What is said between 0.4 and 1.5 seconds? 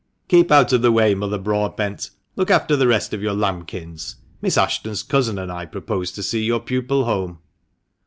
out of the way, Mother